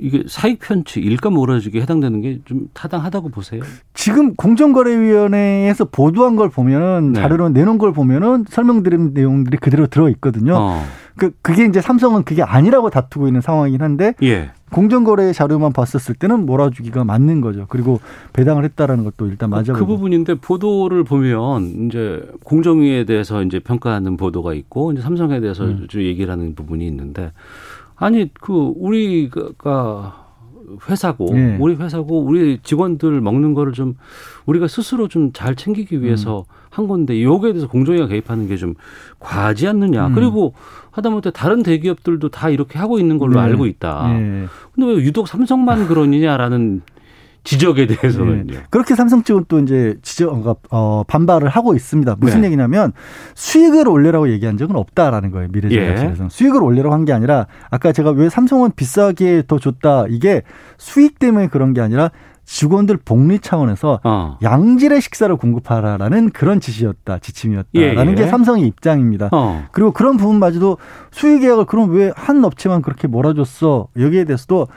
[0.00, 3.62] 이게 사익 편취, 일감 몰아주기 해당되는 게 좀 타당하다고 보세요?
[3.94, 7.20] 지금 공정거래위원회에서 보도한 걸 보면은 네.
[7.20, 10.54] 자료로 내놓은 걸 보면은 설명드린 내용들이 그대로 들어 있거든요.
[10.56, 10.82] 어.
[11.16, 14.50] 그 그게 이제 삼성은 그게 아니라고 다투고 있는 상황이긴 한데 예.
[14.70, 17.66] 공정거래 자료만 봤었을 때는 몰아주기가 맞는 거죠.
[17.68, 18.00] 그리고
[18.34, 19.72] 배당을 했다라는 것도 일단 맞아.
[19.72, 25.86] 그 부분인데 보도를 보면 이제 공정위에 대해서 이제 평가하는 보도가 있고 이제 삼성에 대해서 음.
[25.94, 27.32] 얘기를 하는 부분이 있는데
[27.96, 30.26] 아니 그 우리가
[30.88, 31.56] 회사고 네.
[31.60, 33.94] 우리 회사고 우리 직원들 먹는 거를 좀
[34.46, 36.44] 우리가 스스로 좀 잘 챙기기 위해서 음.
[36.70, 38.74] 한 건데 여기에 대해서 공정위가 개입하는 게 좀
[39.18, 40.08] 과하지 않느냐.
[40.08, 40.14] 음.
[40.14, 40.54] 그리고
[40.90, 43.40] 하다못해 다른 대기업들도 다 이렇게 하고 있는 걸로 네.
[43.40, 44.08] 알고 있다.
[44.12, 44.46] 네.
[44.74, 46.82] 근데 왜 유독 삼성만 그러느냐라는
[47.46, 48.58] 지적에 대해서는 네.
[48.70, 52.16] 그렇게 삼성 측은 또 이제 지적 어, 반발을 하고 있습니다.
[52.18, 52.48] 무슨 네.
[52.48, 52.92] 얘기냐면
[53.34, 55.48] 수익을 올리라고 얘기한 적은 없다라는 거예요.
[55.52, 56.28] 미래전략실에서 예.
[56.28, 60.42] 수익을 올리라고 한 게 아니라 아까 제가 왜 삼성은 비싸게 더 줬다 이게
[60.76, 62.10] 수익 때문에 그런 게 아니라
[62.44, 64.38] 직원들 복리 차원에서 어.
[64.42, 68.14] 양질의 식사를 공급하라라는 그런 지시였다, 지침이었다라는 예, 예.
[68.14, 69.28] 게 삼성의 입장입니다.
[69.32, 69.64] 어.
[69.72, 70.78] 그리고 그런 부분마저도
[71.10, 73.88] 수익 계약을 그럼 왜 한 업체만 그렇게 몰아줬어?
[73.98, 74.68] 여기에 대해서도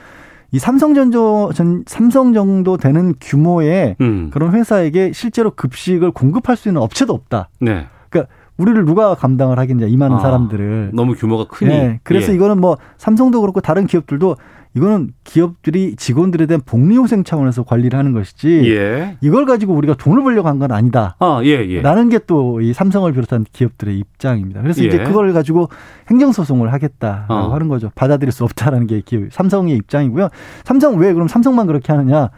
[0.52, 4.30] 이 삼성전조 전 삼성 정도 되는 규모의 음.
[4.32, 7.48] 그런 회사에게 실제로 급식을 공급할 수 있는 업체도 없다.
[7.60, 7.86] 네.
[8.08, 11.70] 그러니까 우리를 누가 감당을 하겠냐 이 많은 아, 사람들을 너무 규모가 크니.
[11.70, 12.00] 네.
[12.02, 12.36] 그래서 예.
[12.36, 14.36] 이거는 뭐 삼성도 그렇고 다른 기업들도
[14.74, 19.16] 이거는 기업들이 직원들에 대한 복리후생 차원에서 관리를 하는 것이지 예.
[19.20, 21.16] 이걸 가지고 우리가 돈을 벌려고 한 건 아니다.
[21.18, 21.80] 아, 예, 예.
[21.82, 24.62] 라는 게 또 이 삼성을 비롯한 기업들의 입장입니다.
[24.62, 24.88] 그래서 예.
[24.88, 25.68] 이제 그걸 가지고
[26.10, 27.54] 행정소송을 하겠다라고 어.
[27.54, 27.90] 하는 거죠.
[27.94, 30.28] 받아들일 수 없다라는 게 기업, 삼성의 입장이고요.
[30.64, 32.28] 삼성 왜 그럼 삼성만 그렇게 하느냐?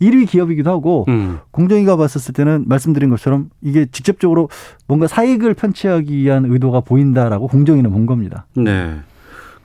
[0.00, 1.38] 1위 기업이기도 하고 음.
[1.52, 4.48] 공정위가 봤었을 때는 말씀드린 것처럼 이게 직접적으로
[4.88, 8.46] 뭔가 사익을 편취하기 위한 의도가 보인다라고 공정위는 본 겁니다.
[8.56, 8.96] 네.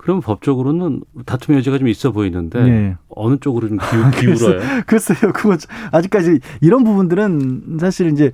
[0.08, 2.96] 그럼 법적으로는 다툼 여지가 좀 있어 보이는데 네.
[3.10, 4.62] 어느 쪽으로 좀 기울, 기울어요?
[4.88, 5.58] 글쎄요, 그거
[5.92, 8.32] 아직까지 이런 부분들은 사실 이제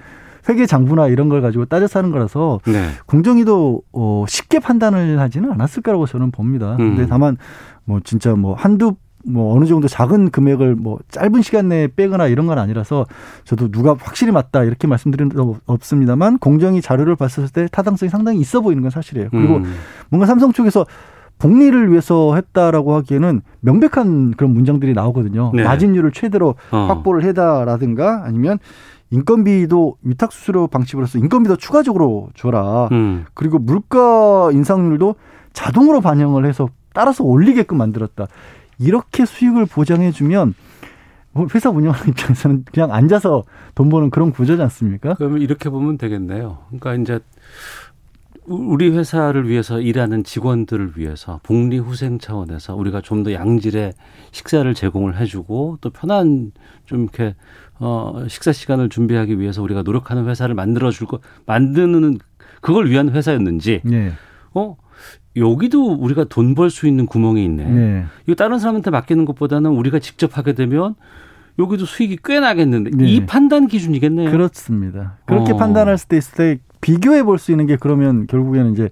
[0.48, 2.90] 회계 장부나 이런 걸 가지고 따져서 하는 거라서 네.
[3.08, 6.74] 공정위도 어 쉽게 판단을 하지는 않았을 거라고 저는 봅니다.
[6.74, 6.96] 음.
[6.96, 7.38] 근데 다만
[7.86, 8.94] 뭐 진짜 뭐 한두
[9.26, 13.08] 뭐 어느 정도 작은 금액을 뭐 짧은 시간 내에 빼거나 이런 건 아니라서
[13.46, 18.62] 저도 누가 확실히 맞다 이렇게 말씀드린 적 없습니다만 공정위 자료를 봤을 때 타당성이 상당히 있어
[18.62, 19.30] 보이는 건 사실이에요.
[19.32, 19.74] 그리고 음.
[20.10, 20.86] 뭔가 삼성 쪽에서
[21.44, 25.52] 복리를 위해서 했다라고 하기에는 명백한 그런 문장들이 나오거든요.
[25.54, 25.64] 네.
[25.64, 26.86] 마진율을 최대로 어.
[26.88, 28.60] 확보를 해다라든가 아니면
[29.10, 32.88] 인건비도 위탁 수수료 방식으로서 인건비도 추가적으로 줘라.
[32.94, 33.26] 음.
[33.34, 35.16] 그리고 물가 인상률도
[35.52, 38.28] 자동으로 반영을 해서 따라서 올리게끔 만들었다.
[38.80, 40.54] 이렇게 수익을 보장해 주면
[41.54, 43.44] 회사 운영하는 입장에서는 그냥 앉아서
[43.76, 45.16] 돈 버는 그런 구조지 않습니까?
[45.16, 46.60] 그러면 이렇게 보면 되겠네요.
[46.70, 47.20] 그러니까 이제
[48.46, 53.94] 우리 회사를 위해서 일하는 직원들을 위해서 복리 후생 차원에서 우리가 좀 더 양질의
[54.32, 56.52] 식사를 제공을 해주고 또 편한
[56.86, 57.36] 좀 이렇게
[57.80, 62.18] 어 식사 시간을 준비하기 위해서 우리가 노력하는 회사를 만들어 줄거 만드는
[62.62, 64.12] 그걸 위한 회사였는지 네.
[64.54, 64.76] 어
[65.38, 67.66] 여기도 우리가 돈 벌 수 있는 구멍이 있네.
[67.66, 68.06] 네.
[68.26, 70.96] 이거 다른 사람한테 맡기는 것보다는 우리가 직접 하게 되면
[71.60, 73.06] 여기도 수익이 꽤 나겠는데 네.
[73.06, 74.32] 이 판단 기준이겠네요.
[74.32, 75.18] 그렇습니다.
[75.26, 75.58] 그렇게 어.
[75.58, 78.90] 판단할 때 있을 때 비교해 볼 수 있는 게 그러면 결국에는 이제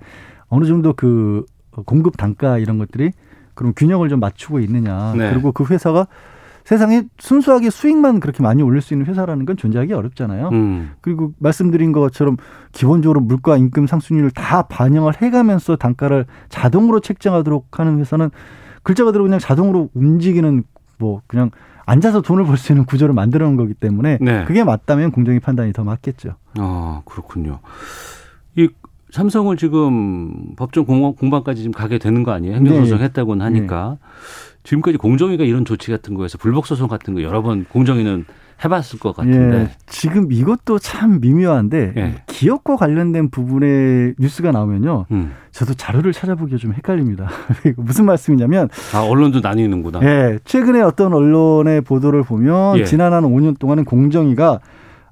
[0.48, 1.46] 어느 정도 그
[1.86, 3.12] 공급 단가 이런 것들이
[3.54, 5.14] 그럼 균형을 좀 맞추고 있느냐.
[5.18, 5.32] 네.
[5.32, 6.08] 그리고 그 회사가
[6.64, 10.50] 세상에 순수하게 수익만 그렇게 많이 올릴 수 있는 회사라는 건 존재하기 어렵잖아요.
[10.50, 10.92] 음.
[11.02, 12.38] 그리고 말씀드린 것처럼
[12.72, 18.30] 기본적으로 물가 임금 상승률을 다 반영을 해가면서 단가를 자동으로 책정하도록 하는 회사는
[18.84, 20.64] 글자 가대로 그냥 자동으로 움직이는
[21.00, 21.50] 뭐 그냥
[21.92, 24.46] 앉아서 돈을 벌 수 있는 구조를 만들어 놓은 거기 때문에 네.
[24.46, 26.36] 그게 맞다면 공정위 판단이 더 맞겠죠.
[26.58, 27.60] 아, 그렇군요.
[28.56, 28.70] 이
[29.12, 32.56] 삼성을 지금 법정 공방까지 지금 가게 되는 거 아니에요?
[32.56, 33.04] 행정소송 네.
[33.06, 33.98] 했다고는 하니까.
[34.00, 34.08] 네.
[34.64, 38.26] 지금까지 공정위가 이런 조치 같은 거에서 불복소송 같은 거 여러 번 공정위는
[38.64, 39.58] 해봤을 것 같은데.
[39.58, 42.16] 예, 지금 이것도 참 미묘한데 예.
[42.28, 45.06] 기업과 관련된 부분에 뉴스가 나오면요.
[45.12, 45.34] 음.
[45.52, 47.30] 저도 자료를 찾아보기가 좀 헷갈립니다.
[47.78, 50.00] 무슨 말씀이냐면 아 언론도 나뉘는구나.
[50.04, 52.86] 예, 최근에 어떤 언론의 보도를 보면 예.
[52.86, 54.60] 지난 한 5년 동안은 공정위가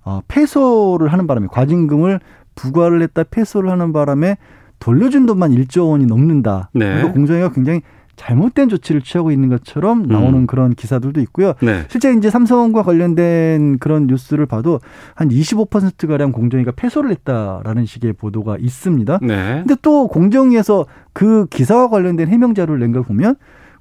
[0.05, 2.19] 어, 패소를 하는 바람에 과징금을
[2.55, 4.37] 부과를 했다 패소를 하는 바람에
[4.79, 6.69] 돌려준 돈만 1조 원이 넘는다.
[6.73, 6.95] 네.
[6.95, 7.81] 그리고 공정위가 굉장히
[8.19, 10.45] 잘못된 조치를 취하고 있는 것처럼 나오는 음.
[10.47, 11.53] 그런 기사들도 있고요.
[11.61, 11.85] 네.
[11.87, 14.81] 실제 이제 삼성과 관련된 그런 뉴스를 봐도
[15.15, 19.19] 한 25%가량 공정위가 패소를 했다라는 식의 보도가 있습니다.
[19.21, 19.63] 네.
[19.65, 23.35] 근데 또 공정위에서 그 기사와 관련된 해명 자료를 낸 걸 보면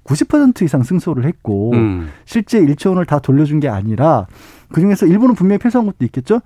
[0.05, 2.09] 90% 이상 승소를 했고 음.
[2.24, 4.27] 실제 1조 원을 다 돌려준 게 아니라
[4.72, 6.40] 그중에서 일부는 분명히 패소한 것도 있겠죠.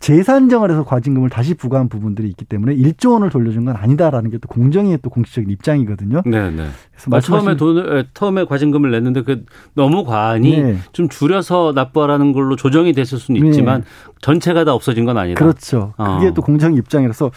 [0.00, 4.48] 재산정을 해서 과징금을 다시 부과한 부분들이 있기 때문에 1조 원을 돌려준 건 아니다라는 게 또
[4.48, 6.22] 공정위의 또 공식적인 입장이거든요.
[6.24, 6.66] 네, 네.
[6.92, 10.78] 그래서 아, 처음에 돈을 처음에 과징금을 냈는데 그 너무 과하니 네.
[10.92, 13.86] 좀 줄여서 납부하라는 걸로 조정이 됐을 수는 있지만 네.
[14.20, 15.38] 전체가 다 없어진 건 아니다.
[15.38, 15.94] 그렇죠.
[15.96, 16.32] 그게 어.
[16.34, 17.30] 또 공정위 입장이라서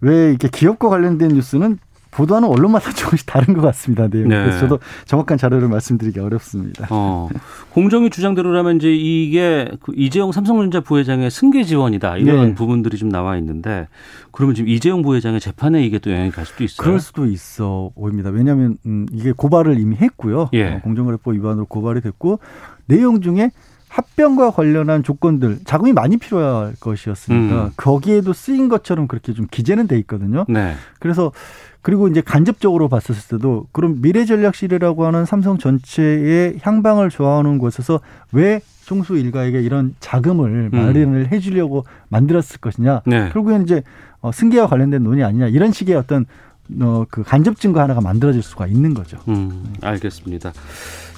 [0.00, 1.78] 왜 이렇게 기업과 관련된 뉴스는
[2.10, 4.08] 보도하는 언론마다 조금씩 다른 것 같습니다.
[4.08, 4.20] 네.
[4.20, 4.28] 네.
[4.28, 6.86] 그래서 저도 정확한 자료를 말씀드리기 어렵습니다.
[6.90, 7.28] 어,
[7.70, 12.54] 공정위 주장대로라면 이제 이게 그 이재용 삼성전자 부회장의 승계 지원이다 이런 네.
[12.54, 13.88] 부분들이 좀 나와 있는데
[14.32, 16.84] 그러면 지금 이재용 부회장의 재판에 이게 또 영향이 갈 수도 있어요.
[16.84, 18.30] 그럴 수도 있어 보입니다.
[18.30, 20.50] 왜냐하면 음, 이게 고발을 이미 했고요.
[20.54, 20.74] 예.
[20.74, 22.38] 어, 공정거래법 위반으로 고발이 됐고
[22.86, 23.50] 내용 중에
[23.88, 27.70] 합병과 관련한 조건들 자금이 많이 필요할 것이었으니까 음.
[27.76, 30.44] 거기에도 쓰인 것처럼 그렇게 좀 기재는 돼 있거든요.
[30.48, 30.74] 네.
[30.98, 31.32] 그래서
[31.80, 38.00] 그리고 이제 간접적으로 봤었을 때도 그럼 미래전략실이라고 하는 삼성 전체의 향방을 좋아하는 곳에서
[38.32, 40.78] 왜 총수 일가에게 이런 자금을 음.
[40.78, 43.02] 마련을 해주려고 만들었을 것이냐.
[43.06, 43.30] 네.
[43.30, 43.82] 결국에는 이제
[44.20, 46.26] 어, 승계와 관련된 논의 아니냐 이런 식의 어떤
[46.80, 49.18] 어, 그 간접 증거 하나가 만들어질 수가 있는 거죠.
[49.28, 50.52] 음, 알겠습니다.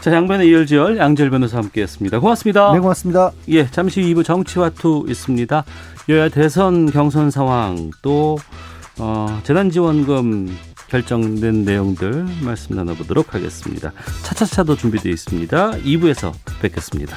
[0.00, 2.20] 자, 양변의 이열지열 양절 변호사 함께했습니다.
[2.20, 2.72] 고맙습니다.
[2.72, 3.32] 네, 고맙습니다.
[3.48, 5.64] 예, 잠시 후 2부 정치와투 있습니다.
[6.08, 8.38] 여야 대선 경선 상황 또
[8.98, 10.56] 어, 재난지원금
[10.88, 13.92] 결정된 내용들 말씀 나눠보도록 하겠습니다.
[14.22, 15.70] 차차차도 준비되어 있습니다.
[15.72, 17.16] 2부에서 뵙겠습니다.